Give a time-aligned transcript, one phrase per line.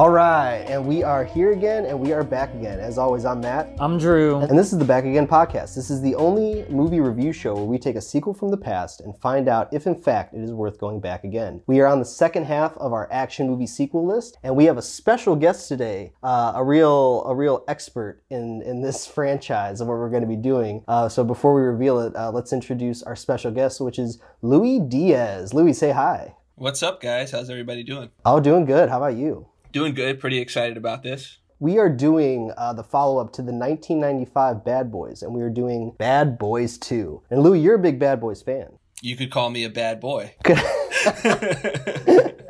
[0.00, 2.80] All right, and we are here again, and we are back again.
[2.80, 4.38] As always, I'm Matt, I'm Drew.
[4.38, 5.74] and this is the Back Again podcast.
[5.74, 9.02] This is the only movie review show where we take a sequel from the past
[9.02, 11.60] and find out if, in fact, it is worth going back again.
[11.66, 14.78] We are on the second half of our action movie sequel list, and we have
[14.78, 19.88] a special guest today, uh, a real, a real expert in in this franchise of
[19.88, 20.82] what we're going to be doing.
[20.88, 24.80] Uh, so before we reveal it, uh, let's introduce our special guest, which is Louis
[24.80, 25.52] Diaz.
[25.52, 26.36] Louis, say hi.
[26.54, 27.32] What's up, guys?
[27.32, 28.08] How's everybody doing?
[28.24, 28.88] Oh, doing good.
[28.88, 29.46] How about you?
[29.72, 30.18] Doing good.
[30.18, 31.38] Pretty excited about this.
[31.60, 35.50] We are doing uh, the follow up to the 1995 Bad Boys, and we are
[35.50, 37.22] doing Bad Boys 2.
[37.30, 38.78] And Lou, you're a big Bad Boys fan.
[39.02, 40.34] You could call me a bad boy.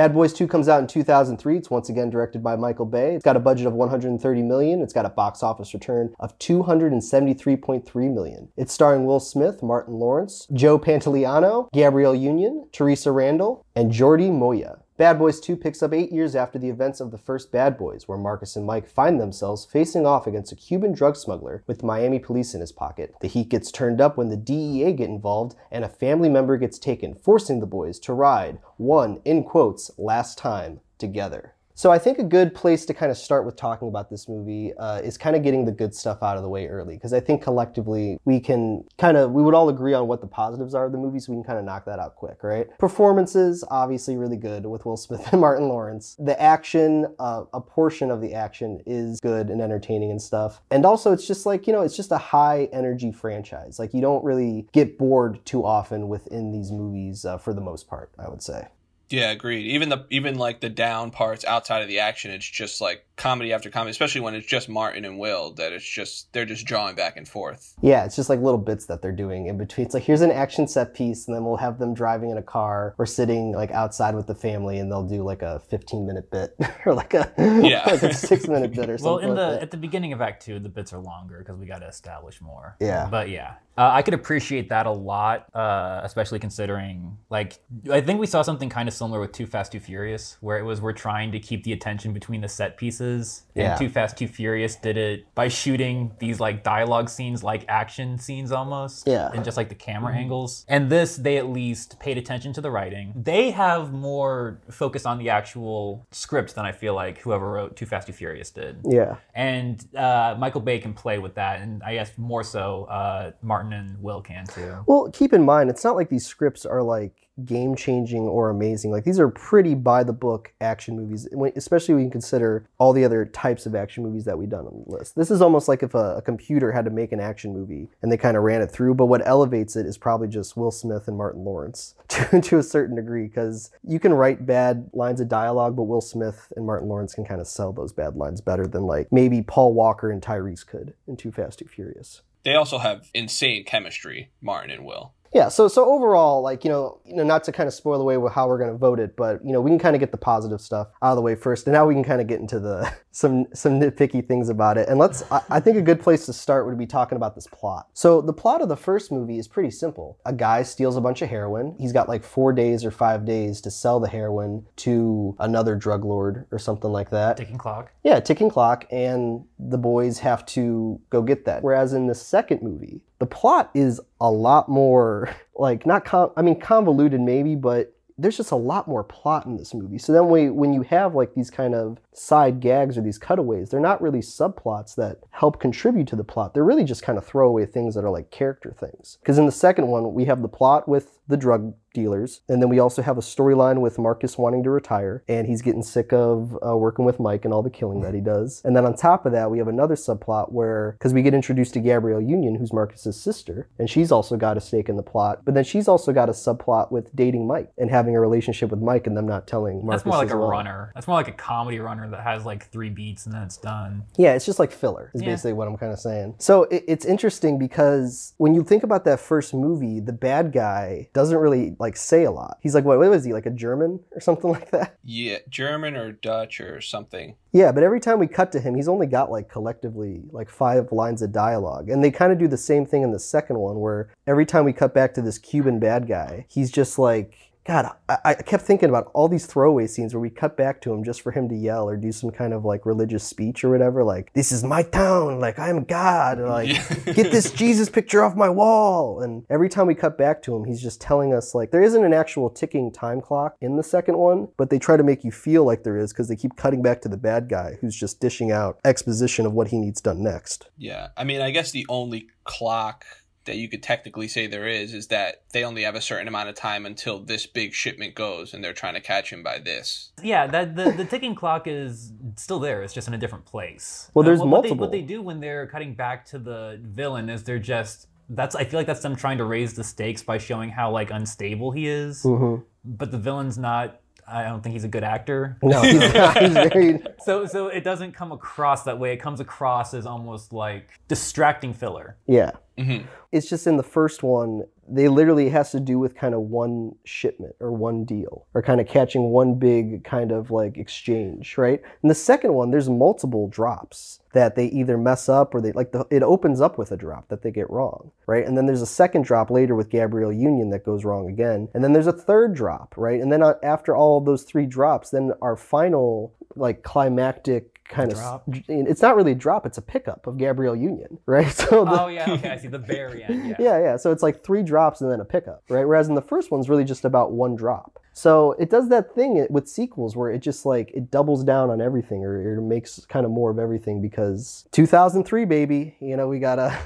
[0.00, 1.58] Bad Boys 2 comes out in 2003.
[1.58, 3.14] It's once again directed by Michael Bay.
[3.16, 4.80] It's got a budget of 130 million.
[4.80, 8.48] It's got a box office return of 273.3 million.
[8.56, 14.79] It's starring Will Smith, Martin Lawrence, Joe Pantoliano, Gabrielle Union, Theresa Randle, and Jordi Mollà.
[15.00, 18.06] Bad Boys 2 picks up eight years after the events of the first Bad Boys,
[18.06, 22.18] where Marcus and Mike find themselves facing off against a Cuban drug smuggler with Miami
[22.18, 23.14] police in his pocket.
[23.22, 26.78] The heat gets turned up when the DEA get involved and a family member gets
[26.78, 31.54] taken, forcing the boys to ride one, in quotes, last time together.
[31.80, 34.74] So I think a good place to kind of start with talking about this movie
[34.74, 37.20] uh, is kind of getting the good stuff out of the way early, because I
[37.20, 40.84] think collectively we can kind of we would all agree on what the positives are
[40.84, 42.66] of the movie, so we can kind of knock that out quick, right?
[42.78, 46.16] Performances obviously really good with Will Smith and Martin Lawrence.
[46.18, 50.84] The action, uh, a portion of the action is good and entertaining and stuff, and
[50.84, 53.78] also it's just like you know it's just a high energy franchise.
[53.78, 57.88] Like you don't really get bored too often within these movies uh, for the most
[57.88, 58.68] part, I would say.
[59.10, 59.66] Yeah, agreed.
[59.66, 63.52] Even the even like the down parts outside of the action, it's just like comedy
[63.52, 66.96] after comedy, especially when it's just Martin and Will that it's just they're just drawing
[66.96, 67.74] back and forth.
[67.82, 69.84] Yeah, it's just like little bits that they're doing in between.
[69.84, 72.42] It's like here's an action set piece, and then we'll have them driving in a
[72.42, 76.30] car or sitting like outside with the family, and they'll do like a 15 minute
[76.30, 77.84] bit or like a Yeah.
[77.86, 79.04] like a six minute bit or something.
[79.04, 79.62] Well, in like the that.
[79.62, 82.40] at the beginning of Act Two, the bits are longer because we got to establish
[82.40, 82.76] more.
[82.80, 83.06] Yeah.
[83.10, 87.60] But yeah, uh, I could appreciate that a lot, uh, especially considering like
[87.90, 90.64] I think we saw something kind of similar with Too Fast Too Furious, where it
[90.64, 93.74] was we're trying to keep the attention between the set pieces, and Yeah.
[93.76, 98.52] Too Fast Too Furious did it by shooting these like dialogue scenes, like action scenes
[98.52, 99.30] almost, Yeah.
[99.34, 100.64] and just like the camera angles.
[100.68, 103.12] And this, they at least paid attention to the writing.
[103.16, 107.86] They have more focus on the actual script than I feel like whoever wrote Too
[107.86, 108.78] Fast Too Furious did.
[108.88, 109.16] yeah.
[109.34, 113.72] And uh, Michael Bay can play with that, and I guess more so uh, Martin
[113.72, 114.84] and Will can too.
[114.86, 117.12] Well, keep in mind, it's not like these scripts are like
[117.46, 118.90] game changing or amazing.
[118.90, 123.04] Like these are pretty by the book action movies, especially when you consider all the
[123.04, 125.16] other types of action movies that we've done on the list.
[125.16, 128.10] This is almost like if a, a computer had to make an action movie and
[128.10, 128.94] they kind of ran it through.
[128.94, 132.62] But what elevates it is probably just Will Smith and Martin Lawrence to, to a
[132.62, 136.88] certain degree, because you can write bad lines of dialogue, but Will Smith and Martin
[136.88, 140.22] Lawrence can kind of sell those bad lines better than like maybe Paul Walker and
[140.22, 142.22] Tyrese could in Too Fast, Too Furious.
[142.42, 145.12] They also have insane chemistry, Martin and Will.
[145.32, 148.16] Yeah, so so overall, like you know, you know, not to kind of spoil away
[148.16, 150.10] with how we're going to vote it, but you know, we can kind of get
[150.10, 152.40] the positive stuff out of the way first, and now we can kind of get
[152.40, 154.88] into the some some nitpicky things about it.
[154.88, 157.46] And let's, I, I think a good place to start would be talking about this
[157.46, 157.88] plot.
[157.94, 160.18] So the plot of the first movie is pretty simple.
[160.26, 161.76] A guy steals a bunch of heroin.
[161.78, 166.04] He's got like four days or five days to sell the heroin to another drug
[166.04, 167.36] lord or something like that.
[167.36, 167.92] Ticking clock.
[168.02, 171.62] Yeah, ticking clock, and the boys have to go get that.
[171.62, 176.42] Whereas in the second movie, the plot is a lot more like not com- I
[176.42, 179.98] mean convoluted maybe, but there's just a lot more plot in this movie.
[179.98, 183.70] So then we, when you have like these kind of side gags or these cutaways,
[183.70, 186.52] they're not really subplots that help contribute to the plot.
[186.52, 189.18] They're really just kind of throwaway things that are like character things.
[189.20, 192.68] Because in the second one, we have the plot with the drug dealers, and then
[192.68, 196.56] we also have a storyline with Marcus wanting to retire, and he's getting sick of
[196.66, 198.62] uh, working with Mike and all the killing that he does.
[198.64, 201.74] And then on top of that, we have another subplot where, because we get introduced
[201.74, 205.44] to Gabrielle Union, who's Marcus's sister, and she's also got a stake in the plot.
[205.44, 208.80] But then she's also got a subplot with dating Mike and having a relationship with
[208.80, 210.02] Mike, and them not telling Marcus.
[210.02, 210.48] That's more like a well.
[210.50, 210.92] runner.
[210.94, 214.04] That's more like a comedy runner that has like three beats and then it's done.
[214.16, 215.28] Yeah, it's just like filler, is Yeah.
[215.28, 216.36] basically what I'm kind of saying.
[216.38, 221.08] So it, it's interesting because when you think about that first movie, the bad guy
[221.12, 222.58] doesn't really like say a lot.
[222.60, 224.98] He's like, what, what was he, like a German or something like that?
[225.02, 227.34] Yeah, German or Dutch or something.
[227.52, 230.92] Yeah, but every time we cut to him, he's only got like collectively like five
[230.92, 231.88] lines of dialogue.
[231.88, 234.64] And they kind of do the same thing in the second one, where every time
[234.64, 238.64] we cut back to this Cuban bad guy, he's just like, God, I, I kept
[238.64, 241.48] thinking about all these throwaway scenes where we cut back to him just for him
[241.50, 244.64] to yell or do some kind of like religious speech or whatever, like, this is
[244.64, 246.68] my town, like, I'm God, or like,
[247.04, 249.20] get this Jesus picture off my wall.
[249.20, 252.04] And every time we cut back to him, he's just telling us, like, there isn't
[252.04, 255.30] an actual ticking time clock in the second one, but they try to make you
[255.30, 258.20] feel like there is because they keep cutting back to the bad guy who's just
[258.20, 260.70] dishing out exposition of what he needs done next.
[260.78, 263.04] Yeah, I mean, I guess the only clock
[263.44, 266.48] that you could technically say there is is that they only have a certain amount
[266.48, 270.12] of time until this big shipment goes, and they're trying to catch him by this.
[270.22, 272.82] Yeah, that the, the ticking clock is still there.
[272.82, 274.10] It's just in a different place.
[274.14, 274.86] Well, there's what, what they- multiple.
[274.86, 278.64] What they, do when they're cutting back to the villain is they're just that's I
[278.64, 281.88] feel like that's them trying to raise the stakes by showing how like unstable he
[281.88, 282.22] is.
[282.22, 282.62] Mm-hmm.
[282.84, 284.00] But the villain's not.
[284.28, 285.58] I don't think he's a good actor.
[285.60, 287.00] No, he's, he's very.
[287.24, 289.12] So so it doesn't come across that way.
[289.12, 292.16] It comes across as almost like distracting filler.
[292.26, 292.52] Yeah.
[292.78, 293.04] Mhm.
[293.32, 296.40] It's just in the first one, they literally it has to do with kind of
[296.40, 301.56] one shipment or one deal or kind of catching one big kind of like exchange,
[301.56, 301.80] right?
[302.02, 305.92] In the second one, there's multiple drops that they either mess up or they like
[305.92, 308.44] the, it opens up with a drop that they get wrong, right?
[308.44, 311.68] And then there's a second drop later with Gabrielle Union that goes wrong again.
[311.74, 313.20] And then there's a third drop, right?
[313.20, 318.12] And then uh, after all of those three drops, then our final like climactic kind
[318.12, 318.44] of Drop?
[318.68, 321.50] it's not really a drop, it's a pickup of Gabrielle Union, right?
[321.60, 323.48] So the, Oh yeah, okay, see the very end.
[323.48, 323.56] Yeah.
[323.58, 323.96] yeah, yeah.
[323.96, 325.86] So it's like three drops and then a pickup, right?
[325.86, 327.98] Whereas in the first one's really just about one drop.
[328.12, 331.80] So it does that thing with sequels where it just like it doubles down on
[331.80, 336.38] everything or it makes kind of more of everything because 2003 baby, you know, we
[336.38, 336.78] got to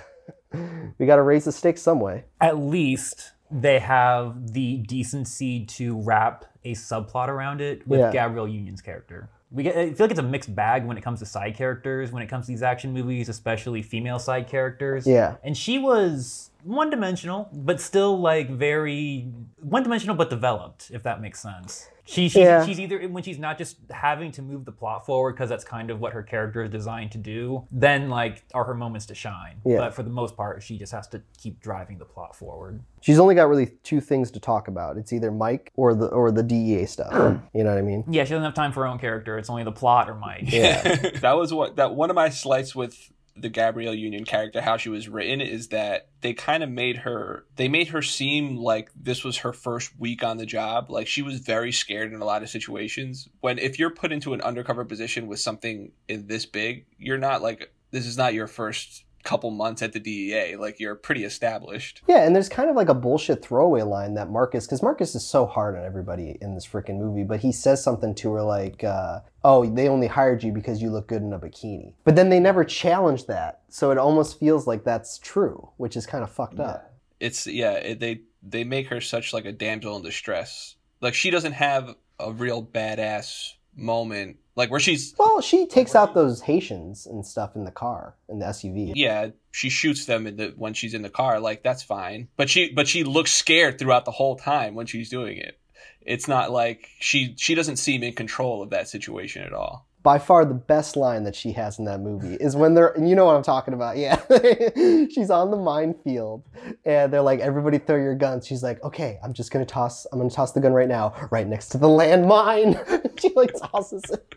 [0.98, 2.24] we got to raise the stakes some way.
[2.40, 8.12] At least they have the decency to wrap a subplot around it with Yeah.
[8.12, 9.28] Gabrielle Union's character.
[9.54, 12.10] We get, I feel like it's a mixed bag when it comes to side characters,
[12.10, 15.06] when it comes to these action movies, especially female side characters.
[15.06, 15.36] Yeah.
[15.44, 19.28] And she was one dimensional, but still like very
[19.60, 21.88] one dimensional but developed, if that makes sense.
[22.06, 22.64] She, she's, Yeah.
[22.66, 25.90] she's either when she's not just having to move the plot forward because that's kind
[25.90, 29.56] of what her character is designed to do, then like are her moments to shine.
[29.64, 29.78] Yeah.
[29.78, 32.80] But for the most part, she just has to keep driving the plot forward.
[33.00, 34.96] She's only got really two things to talk about.
[34.98, 37.12] It's either Mike or the or the DEA stuff.
[37.54, 38.04] you know what I mean?
[38.08, 39.38] Yeah, she doesn't have time for her own character.
[39.38, 40.44] It's only the plot or Mike.
[40.52, 40.82] Yeah,
[41.20, 42.96] that was what that one of my slights with
[43.36, 47.46] the Gabrielle Union character, how she was written, is that they kind of made her
[47.56, 50.90] they made her seem like this was her first week on the job.
[50.90, 53.28] Like she was very scared in a lot of situations.
[53.40, 57.42] When if you're put into an undercover position with something in this big, you're not
[57.42, 60.56] like this is not your first couple months at the DEA.
[60.56, 62.02] Like you're pretty established.
[62.06, 65.26] Yeah, and there's kind of like a bullshit throwaway line that Marcus, because Marcus is
[65.26, 68.84] so hard on everybody in this freaking movie, but he says something to her like,
[68.84, 72.28] uh, "Oh, they only hired you because you look good in a bikini." But then
[72.28, 76.30] they never challenge that, so it almost feels like that's true, which is kind of
[76.30, 76.92] fucked up.
[77.20, 81.30] it's yeah it, they they make her such like a damsel in distress like she
[81.30, 87.06] doesn't have a real badass moment like where she's Well, she takes out those Haitians
[87.06, 88.92] and stuff in the car in the SUV.
[88.94, 92.48] yeah she shoots them in the when she's in the car like that's fine but
[92.50, 95.58] she but she looks scared throughout the whole time when she's doing it
[96.02, 100.18] it's not like she she doesn't seem in control of that situation at all By
[100.18, 103.14] far the best line that she has in that movie is when they're, and you
[103.16, 104.16] know what I'm talking about, yeah.
[105.14, 106.42] She's on the minefield
[106.84, 108.46] and they're like, everybody throw your guns.
[108.46, 111.46] She's like, okay, I'm just gonna toss, I'm gonna toss the gun right now, right
[111.46, 112.76] next to the landmine.
[113.20, 114.34] she like tosses it.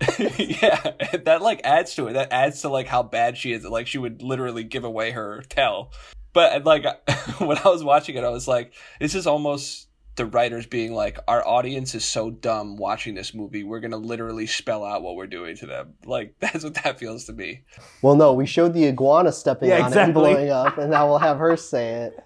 [0.38, 0.92] yeah
[1.24, 2.14] that like adds to it.
[2.14, 3.64] That adds to like how bad she is.
[3.64, 5.92] Like she would literally give away her tell.
[6.32, 6.84] But like
[7.38, 11.18] when i was watching it i was like this is almost the writers being like
[11.28, 13.64] our audience is so dumb watching this movie.
[13.64, 15.94] We're gonna literally spell out what we're doing to them.
[16.04, 17.62] Like that's what that feels to me.
[18.02, 21.08] Well, no, we showed the iguana stepping Yeah, on it and blowing up, and now
[21.08, 22.24] we'll have her say it.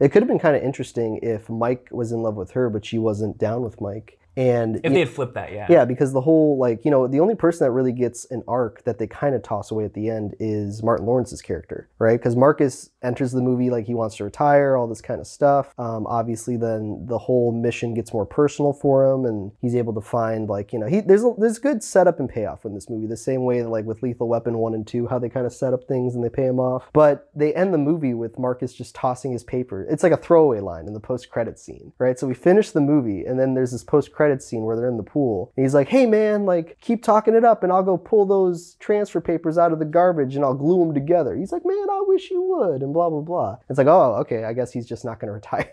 [0.00, 2.84] It could have been kind of interesting if Mike was in love with her, but
[2.84, 4.18] she wasn't down with Mike.
[4.36, 5.66] And If they had flipped that, yeah.
[5.68, 8.84] Yeah, because the whole like you know the only person that really gets an arc
[8.84, 12.18] that they kind of toss away at the end is Martin Lawrence's character, right?
[12.18, 15.72] Because Marcus enters the movie like he wants to retire, all this kind of stuff.
[15.78, 20.00] Um, obviously, then the whole mission gets more personal for him, and he's able to
[20.02, 23.06] find like you know he there's a, there's good setup and payoff in this movie.
[23.06, 25.52] The same way that like with Lethal Weapon one and two, how they kind of
[25.52, 26.90] set up things and they pay him off.
[26.92, 29.86] But they end the movie with Marcus just tossing his paper.
[29.88, 32.18] It's like a throwaway line in the post credit scene, right?
[32.18, 34.88] So we finish the movie, and then there's this post credit credit scene where they're
[34.88, 35.52] in the pool.
[35.56, 38.74] And he's like, "Hey man, like keep talking it up, and I'll go pull those
[38.80, 42.02] transfer papers out of the garbage and I'll glue them together." He's like, "Man, I
[42.06, 43.56] wish you would," and blah blah blah.
[43.68, 45.70] It's like, oh, okay, I guess he's just not going to retire.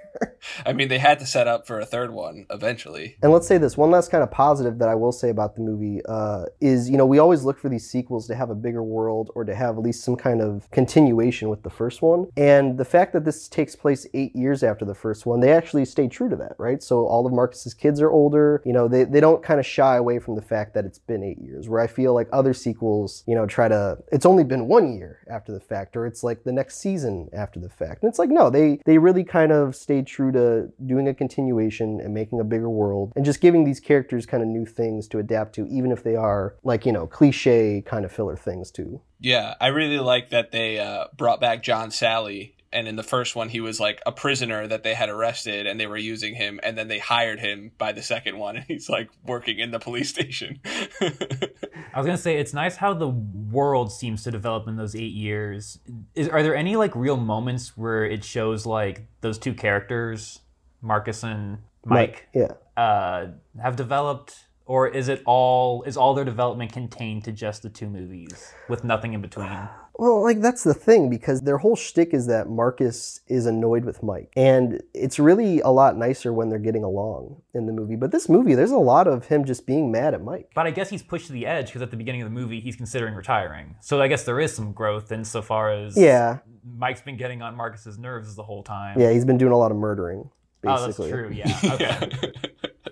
[0.65, 3.17] I mean, they had to set up for a third one eventually.
[3.21, 5.61] And let's say this one last kind of positive that I will say about the
[5.61, 8.83] movie uh, is, you know, we always look for these sequels to have a bigger
[8.83, 12.27] world or to have at least some kind of continuation with the first one.
[12.35, 15.85] And the fact that this takes place eight years after the first one, they actually
[15.85, 16.83] stay true to that, right?
[16.83, 18.42] So all of Marcus's kids are older.
[18.65, 21.23] You know, they, they don't kind of shy away from the fact that it's been
[21.23, 24.67] eight years, where I feel like other sequels, you know, try to, it's only been
[24.67, 28.03] one year after the fact, or it's like the next season after the fact.
[28.03, 31.99] And it's like, no, they, they really kind of stayed true to doing a continuation
[31.99, 35.19] and making a bigger world and just giving these characters kind of new things to
[35.19, 39.01] adapt to, even if they are like, you know, cliche kind of filler things too.
[39.19, 42.55] Yeah, I really like that they uh, brought back John Sally.
[42.73, 45.79] And in the first one, he was like a prisoner that they had arrested and
[45.79, 46.59] they were using him.
[46.63, 48.55] And then they hired him by the second one.
[48.63, 50.59] And he's like working in the police station.
[51.01, 55.13] I was gonna say it's nice how the world seems to develop in those eight
[55.13, 55.79] years.
[56.15, 60.39] Is are there any like real moments where it shows like those two characters,
[60.81, 62.53] Marcus and Mike, Yeah.
[62.77, 63.27] uh,
[63.61, 67.89] have developed, or is it all is all their development contained to just the two
[67.89, 69.49] movies with nothing in between?
[69.95, 74.01] Well, like that's the thing because their whole shtick is that Marcus is annoyed with
[74.01, 77.95] Mike, and it's really a lot nicer when they're getting along in the movie.
[77.95, 80.49] But this movie, there's a lot of him just being mad at Mike.
[80.55, 82.59] But I guess he's pushed to the edge because at the beginning of the movie
[82.59, 83.75] he's considering retiring.
[83.81, 87.99] So I guess there is some growth insofar as Yeah, Mike's been getting on Marcus's
[87.99, 88.99] nerves the whole time.
[88.99, 90.29] yeah, he's been doing a lot of murdering.
[90.65, 91.29] Oh, that's true.
[91.31, 91.59] Yeah.
[91.73, 92.31] Okay.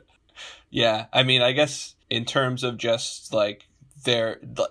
[0.69, 3.67] yeah, I mean, I guess in terms of just like
[4.03, 4.69] their the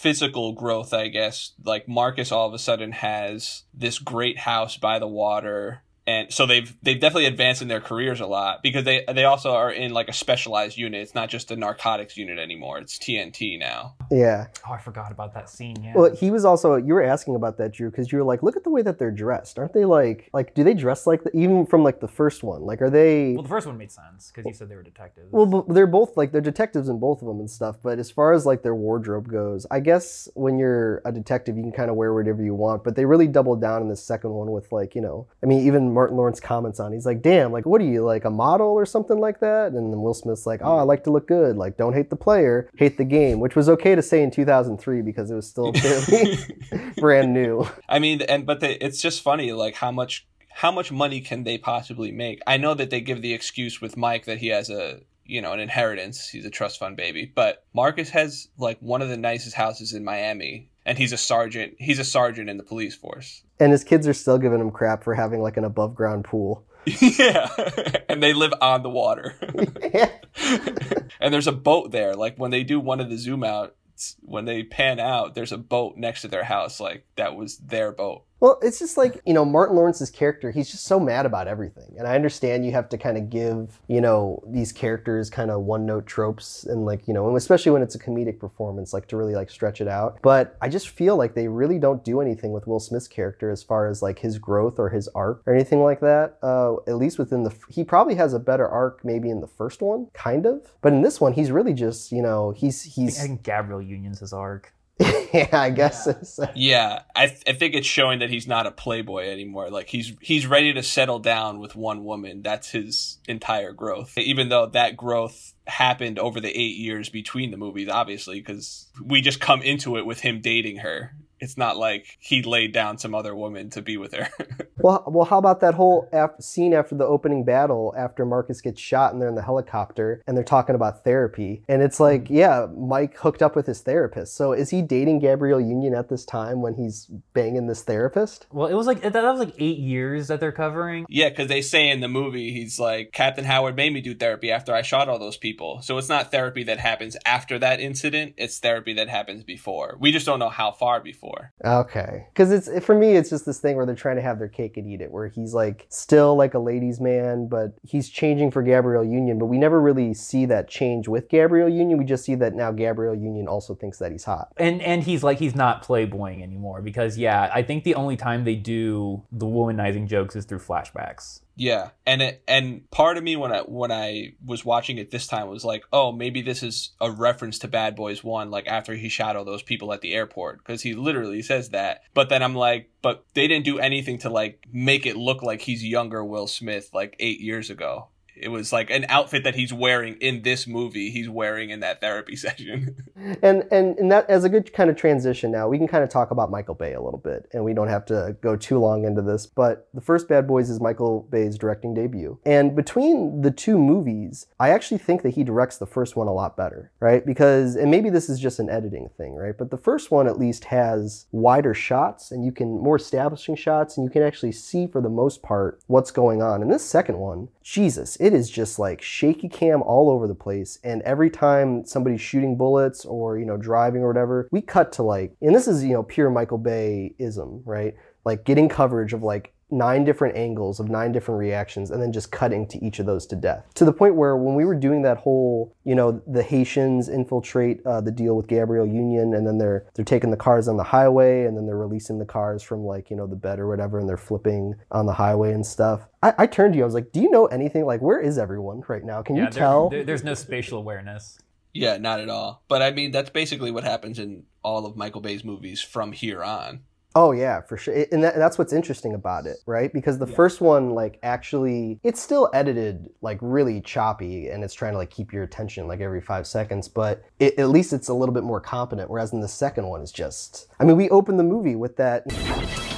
[0.00, 4.98] physical growth, I guess like Marcus all of a sudden has this great house by
[4.98, 5.82] the water.
[6.10, 9.52] And so they've they've definitely advanced in their careers a lot because they they also
[9.52, 11.02] are in like a specialized unit.
[11.02, 12.78] It's not just a narcotics unit anymore.
[12.78, 13.94] It's TNT now.
[14.10, 14.48] Yeah.
[14.68, 15.76] oh, I forgot about that scene.
[15.82, 15.92] Yeah.
[15.94, 16.74] Well, he was also.
[16.74, 18.98] You were asking about that, Drew, because you were like, look at the way that
[18.98, 19.56] they're dressed.
[19.58, 20.52] Aren't they like like?
[20.54, 22.62] Do they dress like the, even from like the first one?
[22.62, 23.34] Like, are they?
[23.34, 25.28] Well, the first one made sense because you said they were detectives.
[25.30, 27.76] Well, but they're both like they're detectives in both of them and stuff.
[27.80, 31.62] But as far as like their wardrobe goes, I guess when you're a detective, you
[31.62, 32.82] can kind of wear whatever you want.
[32.82, 35.64] But they really doubled down in the second one with like you know, I mean,
[35.66, 36.94] even Martin Lawrence comments on.
[36.94, 39.92] He's like, "Damn, like what are you like a model or something like that?" And
[39.92, 41.58] then Will Smith's like, "Oh, I like to look good.
[41.58, 45.02] Like don't hate the player, hate the game," which was okay to say in 2003
[45.02, 46.38] because it was still fairly
[46.96, 47.68] brand new.
[47.86, 51.44] I mean, and but they, it's just funny, like how much how much money can
[51.44, 52.40] they possibly make?
[52.46, 55.52] I know that they give the excuse with Mike that he has a you know
[55.52, 56.30] an inheritance.
[56.30, 60.02] He's a trust fund baby, but Marcus has like one of the nicest houses in
[60.02, 61.74] Miami, and he's a sergeant.
[61.78, 63.42] He's a sergeant in the police force.
[63.58, 66.66] And his kids are still giving him crap for having like an above ground pool.
[66.86, 67.48] yeah,
[68.08, 69.34] and they live on the water.
[71.20, 72.16] and there's a boat there.
[72.16, 75.58] Like when they do one of the zoom outs, when they pan out, there's a
[75.58, 76.80] boat next to their house.
[76.80, 78.24] Like that was their boat.
[78.40, 81.94] Well, it's just like, you know, Martin Lawrence's character, he's just so mad about everything.
[81.98, 85.62] And I understand you have to kind of give, you know, these characters kind of
[85.62, 89.06] one note tropes and like, you know, and especially when it's a comedic performance, like
[89.08, 90.18] to really like stretch it out.
[90.22, 93.62] But I just feel like they really don't do anything with Will Smith's character as
[93.62, 96.38] far as like his growth or his arc or anything like that.
[96.42, 99.82] Uh, at least within the, he probably has a better arc maybe in the first
[99.82, 100.72] one, kind of.
[100.80, 104.20] But in this one, he's really just, you know, he's, I he's, think Gabrielle Union's
[104.20, 104.72] his arc.
[105.32, 106.06] yeah, I guess.
[106.06, 109.70] it's- uh, Yeah, I, th- I think it's showing that he's not a playboy anymore.
[109.70, 112.42] Like he's he's ready to settle down with one woman.
[112.42, 114.16] That's his entire growth.
[114.18, 119.20] Even though that growth happened over the eight years between the movies, obviously, because we
[119.20, 121.14] just come into it with him dating her.
[121.40, 124.28] It's not like he laid down some other woman to be with her.
[124.82, 128.80] Well, well, how about that whole af- scene after the opening battle, after Marcus gets
[128.80, 132.34] shot and they're in the helicopter and they're talking about therapy, and it's like, mm-hmm.
[132.34, 134.34] yeah, Mike hooked up with his therapist.
[134.34, 138.46] So is he dating Gabrielle Union at this time when he's banging this therapist?
[138.50, 141.06] Well, it was like that was like eight years that they're covering.
[141.08, 144.50] yeah, because they say in the movie he's like Captain Howard made me do therapy
[144.50, 145.82] after I shot all those people.
[145.82, 148.34] So it's not therapy that happens after that incident.
[148.36, 149.96] It's therapy that happens before.
[150.00, 151.29] We just don't know how far before.
[151.64, 154.48] Okay, because it's for me, it's just this thing where they're trying to have their
[154.48, 158.50] cake and eat it, where he's like still like a ladies' man, but he's changing
[158.50, 161.98] for Gabrielle Union, but we never really see that change with Gabrielle Union.
[161.98, 164.52] We just see that now Gabrielle Union also thinks that he's hot.
[164.56, 168.44] And and he's like he's not playboying anymore because yeah, I think the only time
[168.44, 171.40] they do the womanizing jokes is through flashbacks.
[171.60, 175.26] Yeah, and it, and part of me when I when I was watching it this
[175.26, 178.94] time was like, oh, maybe this is a reference to Bad Boys One, like after
[178.94, 182.00] he shot all those people at the airport, because he literally says that.
[182.14, 185.60] But then I'm like, but they didn't do anything to like make it look like
[185.60, 188.08] he's younger Will Smith like eight years ago.
[188.42, 191.10] It was like an outfit that he's wearing in this movie.
[191.10, 192.96] He's wearing in that therapy session.
[193.42, 196.10] And and and that as a good kind of transition now, we can kind of
[196.10, 199.04] talk about Michael Bay a little bit, and we don't have to go too long
[199.04, 199.46] into this.
[199.46, 204.46] But the first Bad Boys is Michael Bay's directing debut, and between the two movies,
[204.58, 207.24] I actually think that he directs the first one a lot better, right?
[207.24, 209.56] Because and maybe this is just an editing thing, right?
[209.56, 213.96] But the first one at least has wider shots, and you can more establishing shots,
[213.96, 216.62] and you can actually see for the most part what's going on.
[216.62, 220.78] And this second one, Jesus, it is just like shaky cam all over the place.
[220.84, 225.02] And every time somebody's shooting bullets or, you know, driving or whatever, we cut to
[225.02, 227.94] like, and this is, you know, pure Michael Bay ism, right?
[228.24, 232.30] Like getting coverage of like nine different angles of nine different reactions and then just
[232.32, 235.02] cutting to each of those to death to the point where when we were doing
[235.02, 239.58] that whole you know the haitians infiltrate uh, the deal with gabrielle union and then
[239.58, 242.80] they're they're taking the cars on the highway and then they're releasing the cars from
[242.84, 246.06] like you know the bed or whatever and they're flipping on the highway and stuff
[246.22, 248.38] i, I turned to you i was like do you know anything like where is
[248.38, 251.38] everyone right now can Yeah, you there- tell there- there's no spatial awareness.
[251.72, 252.64] yeah, not at all.
[252.66, 256.42] But I mean, that's basically what happens in all of Michael Bay's movies from here
[256.42, 256.80] on.
[257.16, 258.06] Oh yeah, for sure.
[258.12, 259.92] And that, that's what's interesting about it, right?
[259.92, 264.92] Because the first one, like, actually, it's still edited like really choppy, and it's trying
[264.92, 266.88] to like keep your attention like every five seconds.
[266.88, 269.10] But it, at least it's a little bit more competent.
[269.10, 270.68] Whereas in the second one, it's just.
[270.78, 272.26] I mean, we open the movie with that.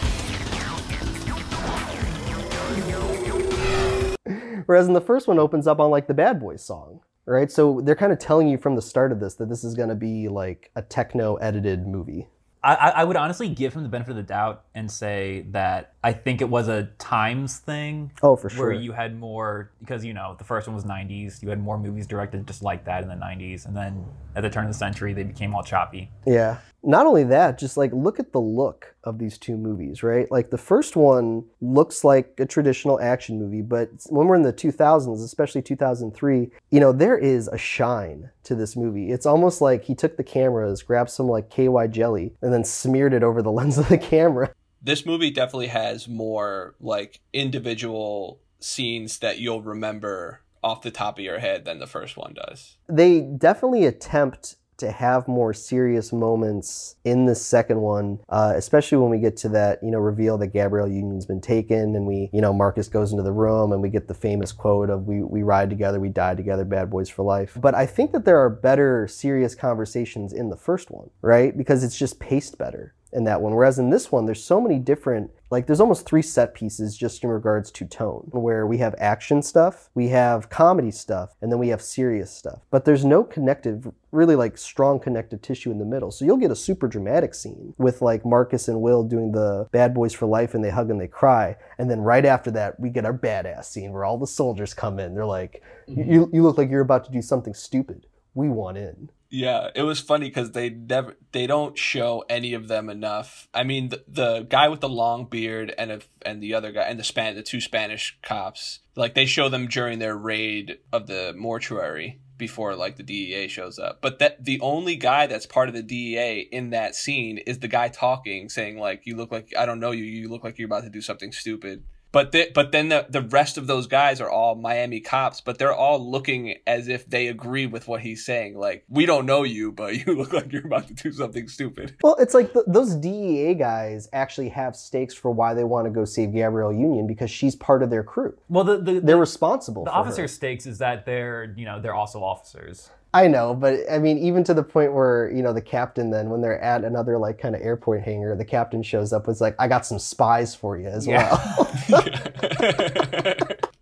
[4.66, 7.50] Whereas in the first one opens up on like the Bad Boys song, right?
[7.50, 9.88] So they're kind of telling you from the start of this that this is going
[9.88, 12.28] to be like a techno edited movie.
[12.64, 16.12] I, I would honestly give him the benefit of the doubt and say that I
[16.12, 18.12] think it was a times thing.
[18.22, 18.66] Oh, for sure.
[18.66, 21.42] Where you had more, because, you know, the first one was 90s.
[21.42, 23.66] You had more movies directed just like that in the 90s.
[23.66, 24.04] And then
[24.36, 26.10] at the turn of the century, they became all choppy.
[26.24, 26.58] Yeah.
[26.84, 30.30] Not only that, just like look at the look of these two movies, right?
[30.30, 34.52] Like the first one looks like a traditional action movie, but when we're in the
[34.52, 39.12] 2000s, especially 2003, you know, there is a shine to this movie.
[39.12, 43.14] It's almost like he took the cameras, grabbed some like KY jelly, and then smeared
[43.14, 44.52] it over the lens of the camera.
[44.82, 51.24] This movie definitely has more like individual scenes that you'll remember off the top of
[51.24, 52.76] your head than the first one does.
[52.88, 59.10] They definitely attempt to have more serious moments in the second one, uh, especially when
[59.10, 62.40] we get to that, you know, reveal that Gabrielle Union's been taken and we, you
[62.40, 65.44] know, Marcus goes into the room and we get the famous quote of we, we
[65.44, 67.56] ride together, we die together, bad boys for life.
[67.60, 71.56] But I think that there are better serious conversations in the first one, right?
[71.56, 73.54] Because it's just paced better in that one.
[73.54, 77.22] Whereas in this one, there's so many different, like, there's almost three set pieces just
[77.22, 81.58] in regards to tone, where we have action stuff, we have comedy stuff, and then
[81.58, 82.60] we have serious stuff.
[82.70, 86.10] But there's no connective, really like strong connective tissue in the middle.
[86.10, 89.94] So you'll get a super dramatic scene with like Marcus and Will doing the bad
[89.94, 91.56] boys for life and they hug and they cry.
[91.78, 94.98] And then right after that, we get our badass scene where all the soldiers come
[94.98, 95.14] in.
[95.14, 96.34] They're like, you, mm-hmm.
[96.34, 98.06] you look like you're about to do something stupid.
[98.34, 99.10] We want in.
[99.34, 103.48] Yeah, it was funny because they never they don't show any of them enough.
[103.54, 106.82] I mean, the, the guy with the long beard and a, and the other guy
[106.82, 111.06] and the span the two Spanish cops like they show them during their raid of
[111.06, 114.02] the mortuary before like the DEA shows up.
[114.02, 117.68] But that the only guy that's part of the DEA in that scene is the
[117.68, 120.04] guy talking, saying like, "You look like I don't know you.
[120.04, 123.22] You look like you're about to do something stupid." But the, but then the the
[123.22, 127.28] rest of those guys are all Miami cops, but they're all looking as if they
[127.28, 128.58] agree with what he's saying.
[128.58, 131.96] Like, we don't know you, but you look like you're about to do something stupid.
[132.02, 135.90] Well, it's like th- those DEA guys actually have stakes for why they want to
[135.90, 138.36] go save Gabrielle Union because she's part of their crew.
[138.48, 140.00] Well, the, the, They're the, responsible the for her.
[140.00, 142.90] officer stakes is that they're, you know, they're also officers.
[143.14, 146.30] I know, but I mean, even to the point where you know the captain, then
[146.30, 149.26] when they're at another like kind of airport hangar, the captain shows up.
[149.26, 151.30] Was like, "I got some spies for you as Yeah.
[151.30, 151.70] well."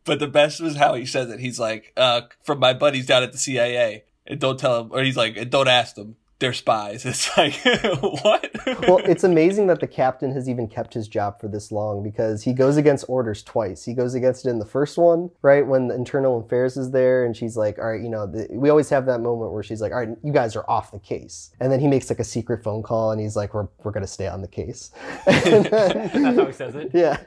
[0.04, 1.38] but the best was how he says it.
[1.40, 5.02] He's like, uh, from my buddies down at the CIA, and don't tell them, or
[5.02, 6.16] he's like, and don't ask them.
[6.40, 7.04] They're spies.
[7.10, 7.54] It's like,
[8.00, 8.50] what?
[8.88, 12.42] well, it's amazing that the captain has even kept his job for this long because
[12.42, 13.84] he goes against orders twice.
[13.84, 17.24] He goes against it in the first one, right, when the internal affairs is there,
[17.24, 19.80] and she's like, "All right, you know," the, we always have that moment where she's
[19.82, 22.24] like, "All right, you guys are off the case," and then he makes like a
[22.24, 24.90] secret phone call, and he's like, "We're we're gonna stay on the case."
[25.26, 26.90] Then- That's how he says it.
[26.94, 27.18] yeah.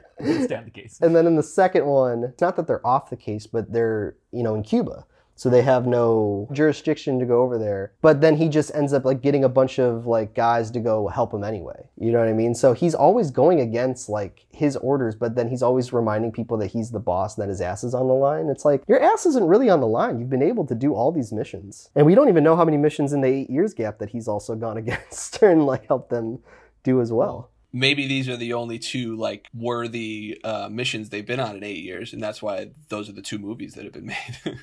[0.44, 0.98] Stand the case.
[1.02, 4.16] And then in the second one, it's not that they're off the case, but they're,
[4.32, 5.04] you know, in Cuba.
[5.36, 7.92] So they have no jurisdiction to go over there.
[8.00, 11.08] But then he just ends up like getting a bunch of like guys to go
[11.08, 11.88] help him anyway.
[11.98, 12.54] You know what I mean?
[12.54, 16.68] So he's always going against like his orders, but then he's always reminding people that
[16.68, 18.48] he's the boss and that his ass is on the line.
[18.48, 20.20] It's like your ass isn't really on the line.
[20.20, 21.90] You've been able to do all these missions.
[21.96, 24.28] And we don't even know how many missions in the eight years gap that he's
[24.28, 26.38] also gone against and like helped them
[26.84, 27.50] do as well.
[27.72, 31.82] maybe these are the only two like worthy uh, missions they've been on in eight
[31.82, 34.36] years, and that's why those are the two movies that have been made.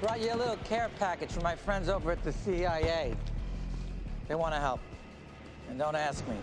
[0.00, 3.16] Brought you a little care package from my friends over at the CIA.
[4.28, 4.80] They want to help.
[5.68, 6.36] And don't ask me.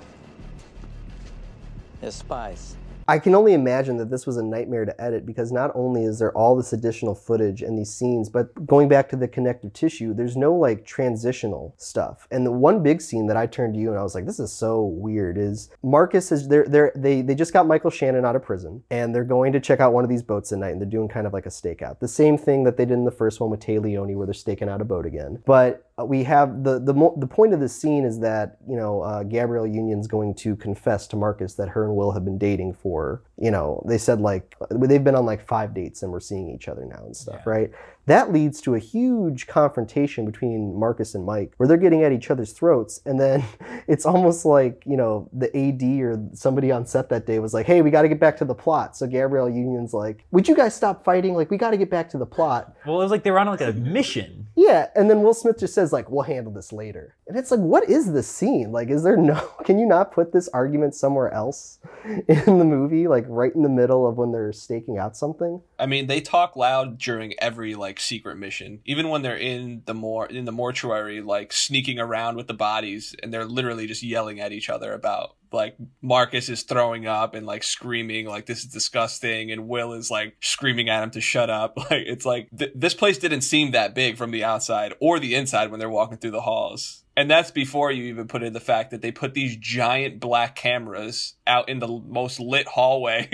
[2.01, 2.75] They're spies.
[3.07, 6.19] I can only imagine that this was a nightmare to edit because not only is
[6.19, 10.13] there all this additional footage and these scenes, but going back to the connective tissue,
[10.13, 12.27] there's no like transitional stuff.
[12.31, 14.39] And the one big scene that I turned to you and I was like, this
[14.39, 18.35] is so weird is Marcus is they're, they're, they they just got Michael Shannon out
[18.35, 20.81] of prison and they're going to check out one of these boats at night and
[20.81, 21.99] they're doing kind of like a stakeout.
[21.99, 24.33] The same thing that they did in the first one with Téa Leoni where they're
[24.33, 25.41] staking out a boat again.
[25.45, 29.23] But we have the the the point of this scene is that you know uh,
[29.23, 33.23] Gabrielle Union's going to confess to Marcus that her and Will have been dating for
[33.37, 36.67] you know they said like they've been on like five dates and we're seeing each
[36.67, 37.49] other now and stuff Yeah.
[37.49, 37.71] right
[38.07, 42.29] that leads to a huge confrontation between Marcus and Mike where they're getting at each
[42.31, 43.43] other's throats and then
[43.87, 47.65] it's almost like you know the AD or somebody on set that day was like
[47.65, 50.55] hey we got to get back to the plot so Gabrielle Union's like would you
[50.55, 53.11] guys stop fighting like we got to get back to the plot Well, it was
[53.11, 54.47] like they were on like a mission.
[54.55, 57.59] yeah, and then Will Smith just says like, "We'll handle this later," and it's like,
[57.59, 58.71] what is this scene?
[58.71, 59.35] Like, is there no?
[59.65, 61.79] Can you not put this argument somewhere else
[62.27, 65.61] in the movie, like right in the middle of when they're staking out something?
[65.77, 69.93] I mean, they talk loud during every like secret mission, even when they're in the
[69.93, 74.39] more in the mortuary, like sneaking around with the bodies, and they're literally just yelling
[74.39, 78.65] at each other about like Marcus is throwing up and like screaming like this is
[78.65, 81.77] disgusting, and Will is like screaming at him to shut up.
[81.85, 85.35] Like it's like th- this place didn't seem that big from the outside or the
[85.35, 87.04] inside when they're walking through the halls.
[87.17, 90.55] And that's before you even put in the fact that they put these giant black
[90.55, 93.29] cameras out in the most lit hallway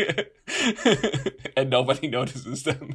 [1.57, 2.93] and nobody notices them.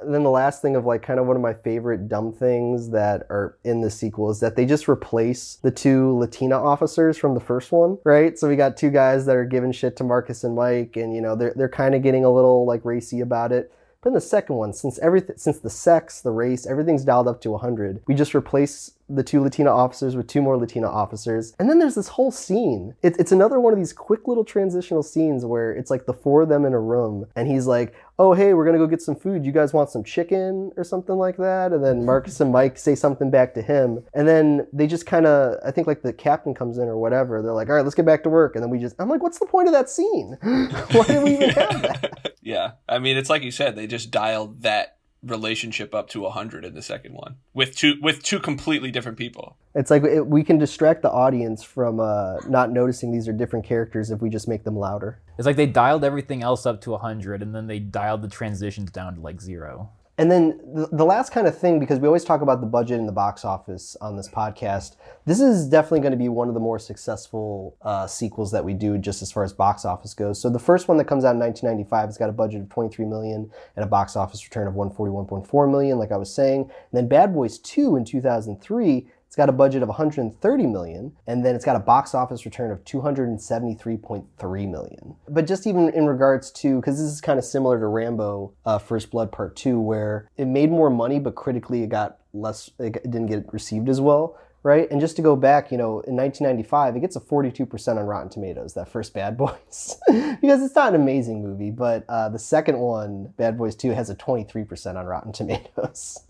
[0.00, 2.90] And then the last thing of like kind of one of my favorite dumb things
[2.90, 7.34] that are in the sequel is that they just replace the two Latina officers from
[7.34, 8.38] the first one, right?
[8.38, 11.20] So we got two guys that are giving shit to Marcus and Mike, and you
[11.20, 13.72] know they're they're kind of getting a little like racy about it.
[14.00, 17.40] But in the second one, since everything, since the sex, the race, everything's dialed up
[17.40, 21.54] to 100, we just replace the two Latina officers with two more Latina officers.
[21.58, 22.94] And then there's this whole scene.
[23.02, 26.42] It, it's another one of these quick little transitional scenes where it's like the four
[26.42, 29.16] of them in a room, and he's like, oh, hey, we're gonna go get some
[29.16, 29.44] food.
[29.44, 31.72] You guys want some chicken or something like that?
[31.72, 34.04] And then Marcus and Mike say something back to him.
[34.14, 37.42] And then they just kind of, I think like the captain comes in or whatever.
[37.42, 38.54] They're like, all right, let's get back to work.
[38.54, 40.38] And then we just, I'm like, what's the point of that scene?
[40.42, 42.34] Why do we even have that?
[42.42, 42.72] yeah.
[42.88, 46.74] I mean, it's like you said, they just dialed that relationship up to 100 in
[46.74, 49.56] the second one with two with two completely different people.
[49.74, 53.64] It's like it, we can distract the audience from uh, not noticing these are different
[53.64, 55.20] characters if we just make them louder.
[55.38, 58.90] It's like they dialed everything else up to 100 and then they dialed the transitions
[58.90, 59.90] down to like zero.
[60.16, 63.00] And then the, the last kind of thing, because we always talk about the budget
[63.00, 66.54] and the box office on this podcast, this is definitely going to be one of
[66.54, 70.40] the more successful uh, sequels that we do just as far as box office goes.
[70.40, 73.06] So the first one that comes out in 1995 has got a budget of 23
[73.06, 76.60] million and a box office return of 141.4 million, like I was saying.
[76.60, 81.44] And then Bad Boys 2 in 2003 it's got a budget of 130 million, and
[81.44, 85.16] then it's got a box office return of 273.3 million.
[85.28, 88.78] But just even in regards to, because this is kind of similar to Rambo uh,
[88.78, 92.92] First Blood Part 2, where it made more money, but critically it got less, it
[93.02, 94.38] didn't get received as well.
[94.62, 98.06] Right, and just to go back, you know, in 1995, it gets a 42% on
[98.06, 98.74] Rotten Tomatoes.
[98.74, 103.34] That first Bad Boys, because it's not an amazing movie, but uh, the second one,
[103.36, 106.20] Bad Boys 2, has a 23% on Rotten Tomatoes.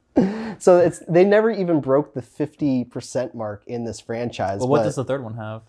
[0.59, 4.61] So it's they never even broke the 50% mark in this franchise.
[4.61, 5.63] Well, what does the third one have?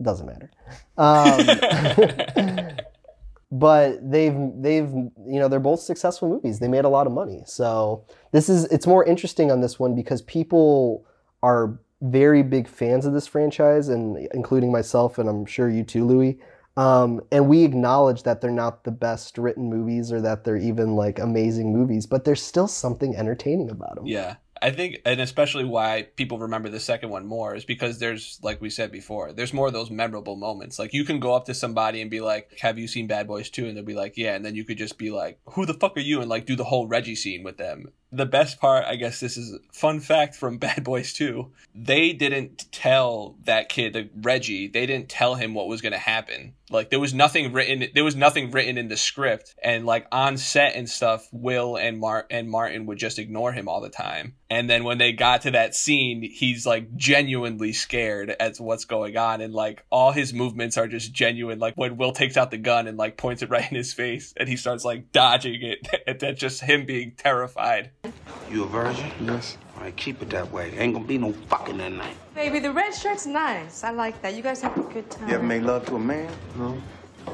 [0.00, 0.50] doesn't matter.
[0.96, 2.76] Um,
[3.50, 6.58] but they've they've you know they're both successful movies.
[6.58, 7.42] They made a lot of money.
[7.46, 11.04] So this is it's more interesting on this one because people
[11.42, 16.04] are very big fans of this franchise, and including myself, and I'm sure you too,
[16.06, 16.38] Louis.
[16.78, 20.94] Um, and we acknowledge that they're not the best written movies or that they're even
[20.94, 24.06] like amazing movies, but there's still something entertaining about them.
[24.06, 24.36] Yeah.
[24.62, 28.60] I think, and especially why people remember the second one more is because there's, like
[28.60, 30.78] we said before, there's more of those memorable moments.
[30.78, 33.50] Like you can go up to somebody and be like, "Have you seen Bad Boys
[33.50, 33.66] 2?
[33.66, 35.96] And they'll be like, "Yeah," and then you could just be like, "Who the fuck
[35.96, 37.92] are you?" and like do the whole Reggie scene with them.
[38.10, 41.50] The best part, I guess, this is fun fact from Bad Boys 2.
[41.74, 46.54] They didn't tell that kid, Reggie, they didn't tell him what was going to happen.
[46.70, 47.88] Like there was nothing written.
[47.94, 51.98] There was nothing written in the script, and like on set and stuff, Will and
[51.98, 54.34] Mart and Martin would just ignore him all the time.
[54.50, 59.16] And then when they got to that scene, he's like genuinely scared as what's going
[59.16, 61.58] on, and like all his movements are just genuine.
[61.58, 64.34] Like when Will takes out the gun and like points it right in his face,
[64.36, 67.90] and he starts like dodging it, and that's just him being terrified.
[68.50, 69.10] You a virgin?
[69.20, 69.58] Yes.
[69.76, 70.72] All right, keep it that way.
[70.78, 72.16] Ain't gonna be no fucking that night.
[72.34, 73.84] Baby, the red shirt's nice.
[73.84, 74.34] I like that.
[74.34, 75.28] You guys have a good time.
[75.28, 76.30] You ever made love to a man?
[76.56, 76.80] No.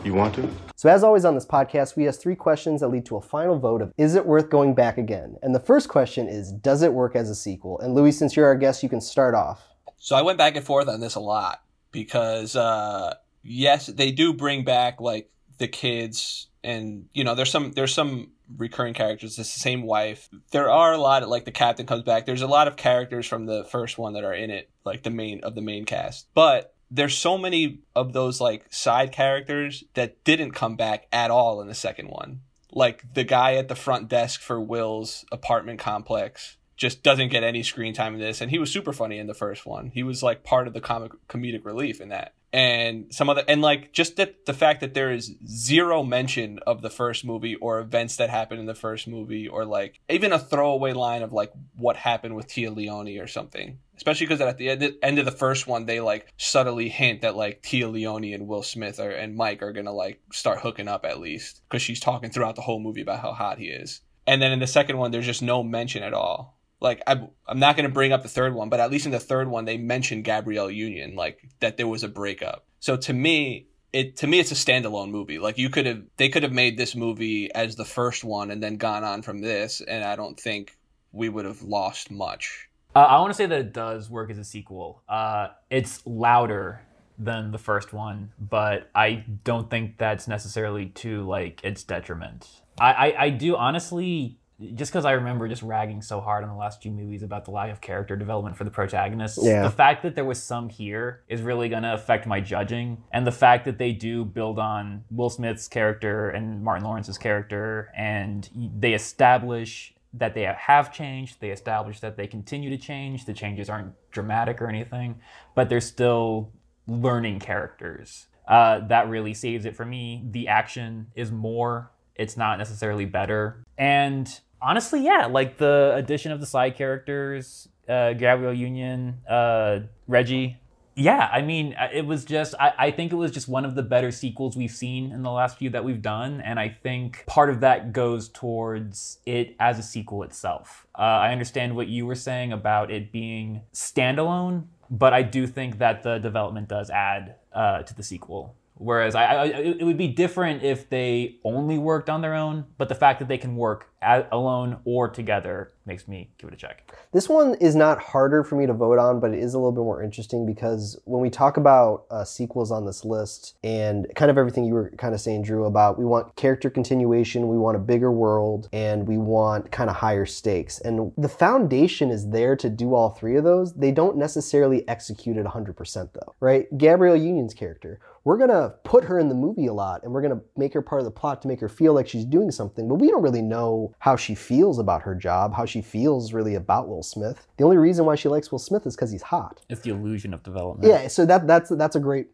[0.02, 0.50] You want to?
[0.76, 3.58] So, as always on this podcast, we ask three questions that lead to a final
[3.58, 5.36] vote of is it worth going back again?
[5.42, 7.78] And the first question is does it work as a sequel?
[7.80, 9.62] And Louis, since you're our guest, you can start off.
[9.98, 14.34] So I went back and forth on this a lot because uh yes, they do
[14.34, 19.54] bring back like the kids and you know there's some there's some recurring characters it's
[19.54, 20.28] the same wife.
[20.50, 22.26] There are a lot of like the captain comes back.
[22.26, 25.10] There's a lot of characters from the first one that are in it like the
[25.10, 26.28] main of the main cast.
[26.34, 31.60] But there's so many of those like side characters that didn't come back at all
[31.60, 32.40] in the second one.
[32.72, 37.62] Like the guy at the front desk for will's apartment complex just doesn't get any
[37.62, 38.40] screen time in this.
[38.40, 39.90] And he was super funny in the first one.
[39.94, 42.34] He was like part of the comic comedic relief in that.
[42.52, 46.82] And some other and like just that the fact that there is zero mention of
[46.82, 50.38] the first movie or events that happened in the first movie or like even a
[50.38, 53.78] throwaway line of like what happened with Téa Leoni or something.
[53.96, 57.34] Especially because at the end, end of the first one they like subtly hint that
[57.34, 61.04] like Téa Leoni and Will Smith are, and Mike are gonna like start hooking up
[61.04, 61.60] at least.
[61.68, 64.00] Because she's talking throughout the whole movie about how hot he is.
[64.28, 67.58] And then in the second one there's just no mention at all like I, I'm
[67.58, 69.64] not going to bring up the third one, but at least in the third one
[69.64, 72.66] they mentioned Gabrielle Union, like that there was a breakup.
[72.80, 75.38] So to me, it to me it's a standalone movie.
[75.38, 78.62] Like you could have they could have made this movie as the first one and
[78.62, 80.76] then gone on from this, and I don't think
[81.12, 82.68] we would have lost much.
[82.94, 85.02] Uh, I want to say that it does work as a sequel.
[85.08, 86.82] Uh, it's louder
[87.18, 92.48] than the first one, but I don't think that's necessarily to like its detriment.
[92.78, 94.38] I, I, I do honestly
[94.74, 97.50] just because I remember just ragging so hard on the last few movies about the
[97.50, 99.38] lack of character development for the protagonists.
[99.42, 99.62] Yeah.
[99.62, 103.02] The fact that there was some here is really going to affect my judging.
[103.10, 107.90] And the fact that they do build on Will Smith's character and Martin Lawrence's character,
[107.96, 113.24] and they establish that they have changed, they establish that they continue to change.
[113.24, 115.20] The changes aren't dramatic or anything,
[115.56, 116.52] but they're still
[116.86, 118.26] learning characters.
[118.46, 120.22] Uh, that really saves it for me.
[120.30, 123.63] The action is more it's not necessarily better.
[123.78, 124.28] And
[124.60, 130.58] honestly, yeah, like the addition of the side characters, uh, Gabrielle Union, uh, Reggie.
[130.96, 133.74] Yeah, I mean, uh, it was just, I, I think it was just one of
[133.74, 136.40] the better sequels we've seen in the last few that we've done.
[136.40, 140.86] And I think part of that goes towards it as a sequel itself.
[140.96, 145.78] Uh, I understand what you were saying about it being standalone, but I do think
[145.78, 148.54] that the development does add uh, to the sequel.
[148.76, 152.88] Whereas I, I, it would be different if they only worked on their own, but
[152.88, 153.88] the fact that they can work
[154.32, 156.92] alone or together makes me give it a check.
[157.12, 159.72] This one is not harder for me to vote on, but it is a little
[159.72, 164.30] bit more interesting because when we talk about uh, sequels on this list and kind
[164.30, 167.76] of everything you were kind of saying, Drew, about we want character continuation, we want
[167.76, 170.80] a bigger world, and we want kind of higher stakes.
[170.80, 173.74] And the foundation is there to do all three of those.
[173.74, 176.66] They don't necessarily execute it 100% though, right?
[176.76, 180.40] Gabrielle Union's character we're gonna put her in the movie a lot and we're gonna
[180.56, 182.96] make her part of the plot to make her feel like she's doing something, but
[182.96, 186.88] we don't really know how she feels about her job, how she feels really about
[186.88, 187.46] Will Smith.
[187.58, 189.62] The only reason why she likes Will Smith is because he's hot.
[189.68, 190.88] It's the illusion of development.
[190.88, 192.28] Yeah, so that that's that's a great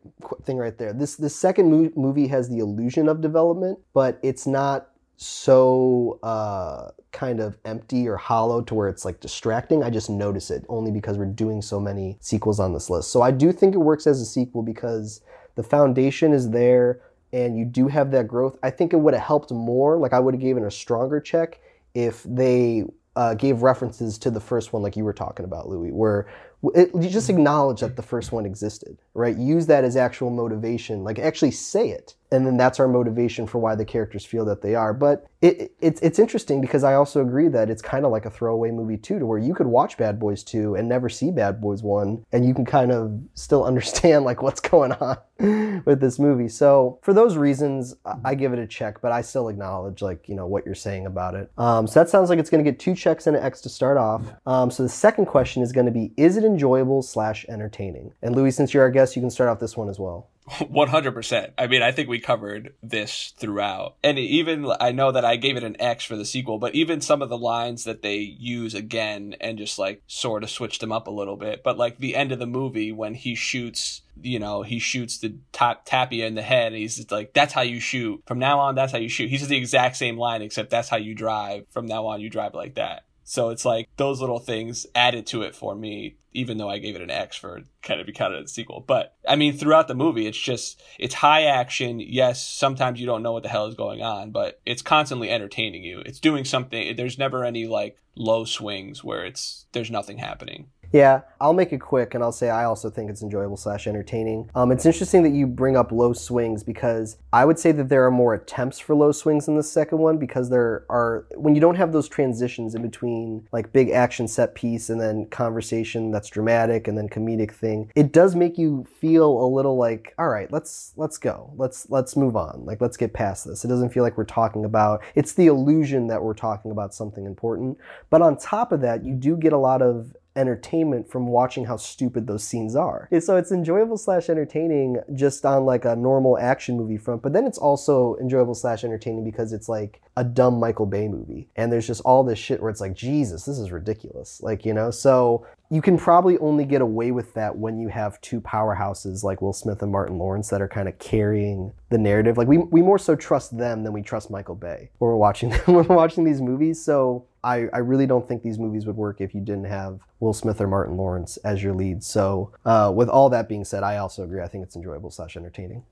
[0.44, 0.92] thing right there.
[0.92, 4.88] This this second mo- movie has the illusion of development, but it's not
[5.22, 9.82] so uh, kind of empty or hollow to where it's like distracting.
[9.82, 13.10] I just notice it only because we're doing so many sequels on this list.
[13.10, 15.20] So I do think it works as a sequel because
[15.60, 17.02] the foundation is there
[17.34, 18.56] and you do have that growth.
[18.62, 19.98] I think it would have helped more.
[19.98, 21.60] Like I would have given a stronger check
[21.92, 25.90] if they uh, gave references to the first one, like you were talking about, Louis,
[25.90, 26.28] where
[26.74, 29.36] it, you just acknowledge that the first one existed, right?
[29.36, 33.58] Use that as actual motivation, like actually say it, and then that's our motivation for
[33.58, 34.92] why the characters feel that they are.
[34.92, 38.30] But it, it's it's interesting because I also agree that it's kind of like a
[38.30, 41.60] throwaway movie too, to where you could watch Bad Boys two and never see Bad
[41.60, 45.16] Boys one, and you can kind of still understand like what's going on
[45.86, 46.48] with this movie.
[46.48, 50.34] So for those reasons, I give it a check, but I still acknowledge like you
[50.34, 51.50] know what you're saying about it.
[51.56, 53.68] Um, so that sounds like it's going to get two checks and an X to
[53.68, 54.22] start off.
[54.46, 58.12] Um, so the second question is going to be: Is it enjoyable slash entertaining?
[58.22, 60.28] And Louis, since you're our guest, you can start off this one as well.
[60.50, 61.52] 100%.
[61.56, 63.96] I mean, I think we covered this throughout.
[64.02, 67.00] And even, I know that I gave it an X for the sequel, but even
[67.00, 70.92] some of the lines that they use again and just like sort of switched them
[70.92, 71.62] up a little bit.
[71.62, 75.36] But like the end of the movie when he shoots, you know, he shoots the
[75.52, 78.22] top Tapia in the head and he's like, that's how you shoot.
[78.26, 79.30] From now on, that's how you shoot.
[79.30, 81.66] He says the exact same line, except that's how you drive.
[81.70, 83.04] From now on, you drive like that.
[83.30, 86.96] So it's like those little things added to it for me, even though I gave
[86.96, 88.82] it an X for kind of be counted as a sequel.
[88.84, 92.00] But I mean, throughout the movie, it's just it's high action.
[92.00, 95.84] Yes, sometimes you don't know what the hell is going on, but it's constantly entertaining
[95.84, 96.00] you.
[96.04, 96.96] It's doing something.
[96.96, 100.66] There's never any like low swings where it's there's nothing happening.
[100.92, 104.50] Yeah, I'll make it quick and I'll say I also think it's enjoyable slash entertaining.
[104.54, 108.04] Um, it's interesting that you bring up low swings because I would say that there
[108.04, 111.60] are more attempts for low swings in the second one because there are when you
[111.60, 116.28] don't have those transitions in between like big action set piece and then conversation that's
[116.28, 120.50] dramatic and then comedic thing, it does make you feel a little like, all right,
[120.50, 121.52] let's let's go.
[121.56, 122.64] Let's let's move on.
[122.64, 123.64] Like let's get past this.
[123.64, 127.26] It doesn't feel like we're talking about it's the illusion that we're talking about something
[127.26, 127.78] important.
[128.10, 131.76] But on top of that, you do get a lot of entertainment from watching how
[131.76, 133.08] stupid those scenes are.
[133.20, 137.46] So it's enjoyable slash entertaining just on like a normal action movie front, but then
[137.46, 141.48] it's also enjoyable slash entertaining because it's like a dumb Michael Bay movie.
[141.56, 144.40] And there's just all this shit where it's like, Jesus, this is ridiculous.
[144.42, 148.20] Like, you know, so you can probably only get away with that when you have
[148.20, 152.36] two powerhouses like Will Smith and Martin Lawrence that are kind of carrying the narrative.
[152.36, 155.52] Like we, we more so trust them than we trust Michael Bay when we're watching
[155.66, 156.82] when we're watching these movies.
[156.82, 160.32] So I, I really don't think these movies would work if you didn't have Will
[160.32, 162.06] Smith or Martin Lawrence as your leads.
[162.06, 164.42] So uh, with all that being said, I also agree.
[164.42, 165.84] I think it's enjoyable slash entertaining.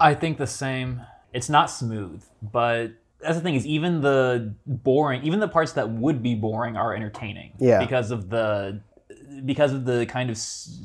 [0.00, 1.02] I think the same.
[1.32, 5.90] It's not smooth, but that's the thing is even the boring, even the parts that
[5.90, 7.52] would be boring are entertaining.
[7.58, 7.80] Yeah.
[7.80, 8.80] Because of the
[9.44, 10.38] because of the kind of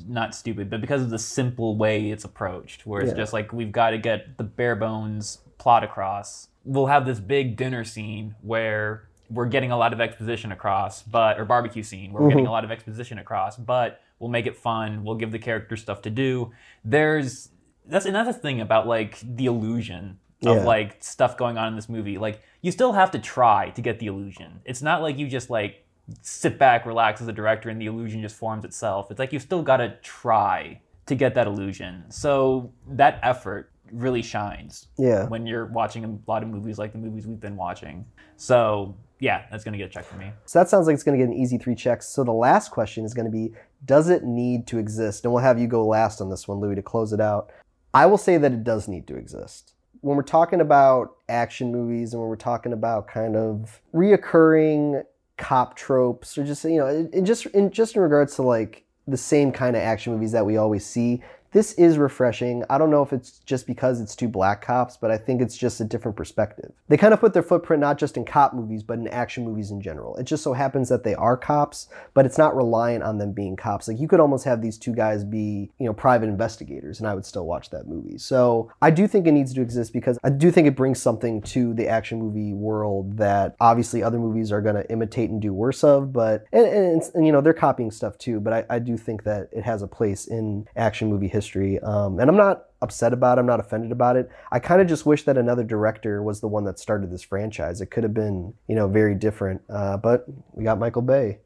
[0.08, 3.18] not stupid, but because of the simple way it's approached, where it's Yeah.
[3.18, 6.50] just like we've got to get the bare bones plot across.
[6.66, 11.40] We'll have this big dinner scene where we're getting a lot of exposition across, but
[11.40, 12.50] or barbecue scene we're getting mm-hmm.
[12.50, 15.04] a lot of exposition across, but we'll make it fun.
[15.04, 16.52] We'll give the characters stuff to do.
[16.84, 17.50] There's
[17.86, 20.64] that's the thing about like the illusion of Yeah.
[20.64, 22.18] like stuff going on in this movie.
[22.18, 24.62] Like you still have to try to get the illusion.
[24.66, 25.86] It's not like you just like
[26.22, 29.10] sit back, relax as a director, and the illusion just forms itself.
[29.10, 32.06] It's like you've still got to try to get that illusion.
[32.10, 35.28] So that effort really shines Yeah.
[35.28, 38.06] when you're watching a lot of movies like the movies we've been watching.
[38.38, 40.32] So yeah, that's gonna get a check for me.
[40.46, 42.08] So that sounds like it's going to get an easy three checks.
[42.10, 43.54] So the last question is going to be
[43.86, 45.24] Does it need to exist?
[45.24, 47.50] And we'll have you go last on this one, Louis, to close it out.
[47.94, 49.76] I will say that it does need to exist.
[50.02, 55.06] When we're talking about action movies and when we're talking about kind of reoccurring
[55.38, 58.84] cop tropes or just, you know, in, in just, in, just in regards to like
[59.08, 61.22] the same kind of action movies that we always see,
[61.54, 62.64] this is refreshing.
[62.70, 65.56] I don't know if it's just because it's two black cops, but I think it's
[65.56, 66.72] just a different perspective.
[66.90, 69.70] They kind of put their footprint not just in cop movies, but in action movies
[69.70, 70.16] in general.
[70.18, 73.56] It just so happens that they are cops, but it's not reliant on them being
[73.56, 73.88] cops.
[73.88, 77.14] Like you could almost have these two guys be, you know, private investigators, and I
[77.14, 78.18] would still watch that movie.
[78.18, 81.42] So I do think it needs to exist because I do think it brings something
[81.44, 85.54] to the action movie world that obviously other movies are going to imitate and do
[85.54, 86.12] worse of.
[86.12, 88.40] But and, and, and, you know they're copying stuff too.
[88.40, 91.43] But I, I do think that it has a place in action movie history.
[91.80, 93.42] Um, and I'm not upset about it.
[93.42, 94.30] I'm not offended about it.
[94.52, 97.82] I kind of just wish that another director was the one that started this franchise.
[97.82, 99.62] It could have been you know very different.
[99.70, 101.40] Uh, but we got Michael Bay.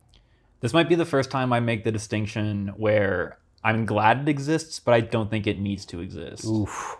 [0.59, 4.79] This might be the first time I make the distinction where I'm glad it exists,
[4.79, 6.45] but I don't think it needs to exist.
[6.45, 6.97] Oof.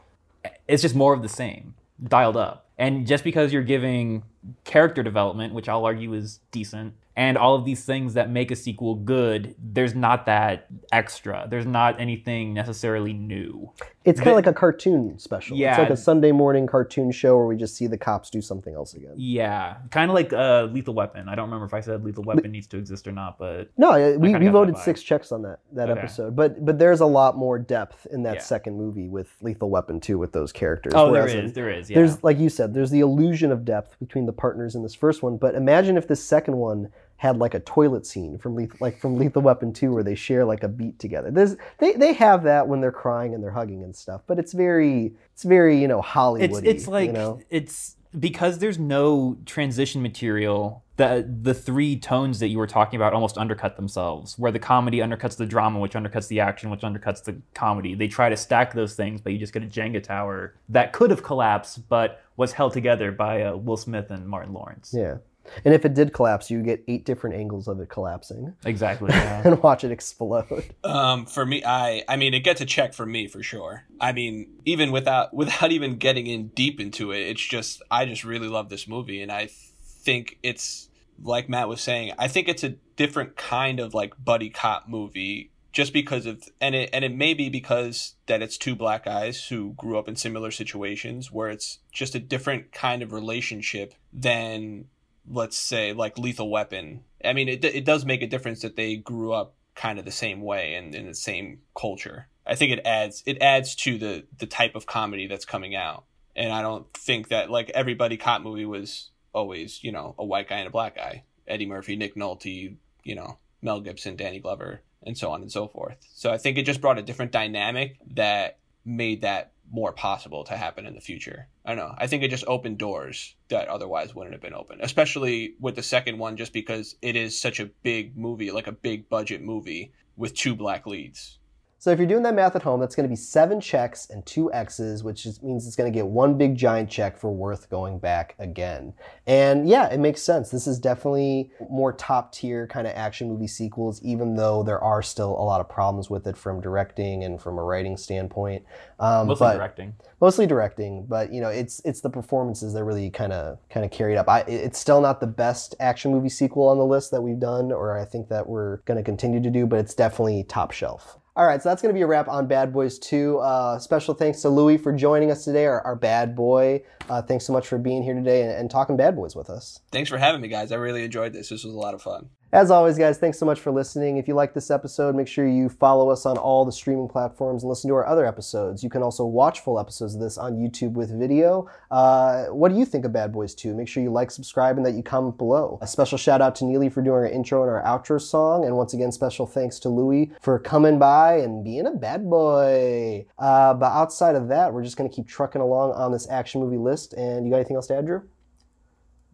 [0.67, 2.69] It's just more of the same, dialed up.
[2.77, 4.23] And just because you're giving
[4.63, 8.55] character development, which I'll argue is decent, and all of these things that make a
[8.55, 11.47] sequel good, there's not that extra.
[11.49, 13.71] There's not anything necessarily new.
[14.05, 15.57] It's kind of like a cartoon special.
[15.57, 18.39] Yeah, It's like a Sunday morning cartoon show where we just see the cops do
[18.41, 19.15] something else again.
[19.17, 21.27] Yeah, kind of like uh, Lethal Weapon.
[21.27, 24.15] I don't remember if I said Lethal Weapon needs to exist or not, but No,
[24.17, 25.99] we, we voted six checks on that that Okay.
[25.99, 28.41] episode, but but there's a lot more depth in that Yeah.
[28.41, 30.93] second movie with Lethal Weapon too, with those characters.
[30.95, 31.89] oh, there is, in- there is.
[31.89, 31.95] Yeah.
[31.95, 35.23] There's like you said, there's the illusion of depth between the partners in this first
[35.23, 35.35] one.
[35.37, 39.17] But imagine if this second one had like a toilet scene from Lethal, like from
[39.17, 41.31] Lethal Weapon 2 where they share like a beat together.
[41.31, 44.53] There's they they have that when they're crying and they're hugging and stuff, but it's
[44.53, 46.63] very it's very, you know, Hollywood.
[46.63, 47.39] it's it's like you know?
[47.49, 53.13] it's because there's no transition material the the three tones that you were talking about
[53.13, 57.23] almost undercut themselves where the comedy undercuts the drama which undercuts the action which undercuts
[57.23, 60.55] the comedy they try to stack those things but you just get a jenga tower
[60.69, 64.93] that could have collapsed but was held together by uh, will smith and martin lawrence
[64.95, 65.17] Yeah.
[65.65, 69.41] And if it did collapse, you get eight different angles of it collapsing exactly yeah.
[69.45, 70.73] and watch it explode.
[70.83, 73.83] Um, for me, I I mean, it gets a check for me for sure.
[73.99, 78.23] I mean, even without without even getting in deep into it, it's just I just
[78.23, 80.89] really love this movie, and I think it's
[81.23, 82.13] like Matt was saying.
[82.17, 86.75] I think it's a different kind of like buddy cop movie, just because of and
[86.75, 90.15] it and it may be because that it's two black guys who grew up in
[90.15, 94.85] similar situations, where it's just a different kind of relationship than
[95.29, 97.03] let's say like Lethal Weapon.
[97.23, 100.11] I mean, it it does make a difference that they grew up kind of the
[100.11, 102.27] same way and in the same culture.
[102.45, 106.05] I think it adds it adds to the the type of comedy that's coming out.
[106.35, 110.47] And I don't think that like everybody cop movie was always, you know, a white
[110.49, 111.23] guy and a black guy.
[111.47, 115.67] Eddie Murphy, Nick Nolte, you know, Mel Gibson, Danny Glover, and so on and so
[115.67, 115.97] forth.
[116.13, 120.55] So I think it just brought a different dynamic that made that more possible to
[120.55, 121.47] happen in the future.
[121.65, 121.95] I don't know.
[121.97, 125.83] I think it just opened doors that otherwise wouldn't have been open, especially with the
[125.83, 129.91] second one, just because it is such a big movie, like a big budget movie
[130.15, 131.37] with two black leads.
[131.79, 134.25] So if you're doing that math at home, that's going to be seven checks and
[134.25, 137.69] two X's, which just means it's going to get one big giant check for worth
[137.69, 138.93] going back again.
[139.27, 140.49] And yeah, it makes sense.
[140.49, 145.03] This is definitely more top tier kind of action movie sequels, even though there are
[145.03, 148.65] still a lot of problems with it from directing and from a writing standpoint.
[148.99, 149.93] Um, Mostly but- directing.
[150.19, 153.91] mostly directing but you know it's it's the performances that really kind of kind of
[153.91, 157.21] carried up I, it's still not the best action movie sequel on the list that
[157.21, 160.43] we've done or i think that we're going to continue to do but it's definitely
[160.43, 163.37] top shelf all right, so that's going to be a wrap on Bad Boys 2.
[163.37, 166.81] Uh, special thanks to Louis for joining us today, our, our bad boy.
[167.07, 169.79] Uh, thanks so much for being here today and, and talking Bad Boys with us.
[169.91, 170.71] Thanks for having me, guys.
[170.71, 171.49] I really enjoyed this.
[171.49, 172.29] This was a lot of fun.
[172.53, 174.15] As always, guys, thanks so much for listening.
[174.15, 177.61] If you like this episode, make sure you follow us on all the streaming platforms
[177.63, 178.81] and listen to our other episodes.
[178.81, 181.69] You can also watch full episodes of this on YouTube with video.
[181.91, 183.75] Uh, what do you think of Bad Boys 2?
[183.75, 185.77] Make sure you like, subscribe, and that you comment below.
[185.81, 188.63] A special shout out to Neely for doing our intro and our outro song.
[188.63, 193.25] And once again, special thanks to Louie for coming by and being a bad boy.
[193.37, 196.61] Uh, but outside of that, we're just going to keep trucking along on this action
[196.61, 197.11] movie list.
[197.11, 198.23] And you got anything else to add, Drew?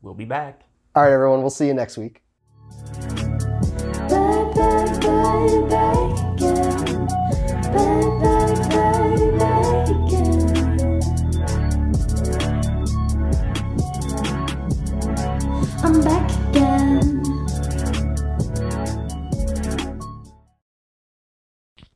[0.01, 0.63] We'll be back.
[0.95, 2.22] All right, everyone, we'll see you next week.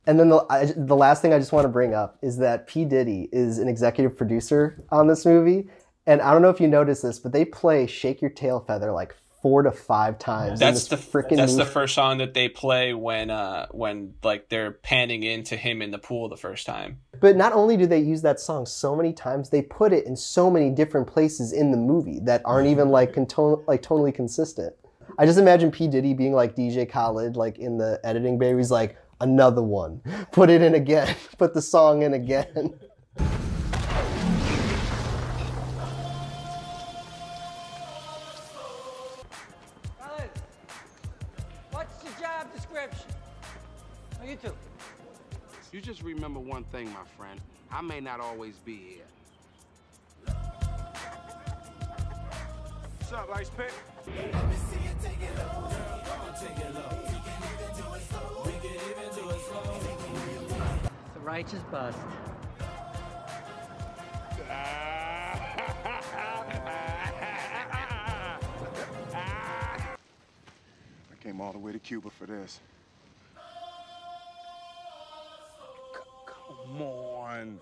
[0.08, 2.66] And then the, I, the last thing I just want to bring up is that
[2.66, 2.86] P.
[2.86, 5.68] Diddy is an executive producer on this movie.
[6.06, 8.90] And I don't know if you noticed this, but they play Shake Your Tail Feather
[8.90, 10.58] like four to five times.
[10.58, 14.72] That's the freaking that's the first song that they play when uh when like they're
[14.72, 17.00] panning into him in the pool the first time.
[17.20, 20.16] But not only do they use that song so many times, they put it in
[20.16, 24.74] so many different places in the movie that aren't even like conton- like totally consistent.
[25.18, 28.54] I just imagine P Diddy being like DJ Khaled, like in the editing bay.
[28.56, 30.00] He's like, another one,
[30.32, 32.78] put it in again, put the song in again.
[46.14, 47.40] remember one thing, my friend.
[47.70, 50.34] I may not always be here.
[52.98, 53.72] What's up, Ice Pick?
[61.06, 61.98] It's a righteous bust.
[64.50, 65.36] I
[71.20, 72.60] came all the way to Cuba for this.
[76.68, 77.60] Come on.